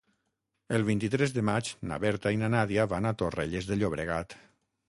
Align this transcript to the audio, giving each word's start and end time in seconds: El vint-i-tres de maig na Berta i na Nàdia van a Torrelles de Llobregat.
El 0.77 0.85
vint-i-tres 0.87 1.35
de 1.35 1.43
maig 1.51 1.69
na 1.91 2.01
Berta 2.05 2.33
i 2.37 2.41
na 2.45 2.49
Nàdia 2.57 2.89
van 2.95 3.09
a 3.11 3.15
Torrelles 3.23 3.69
de 3.73 3.79
Llobregat. 3.81 4.39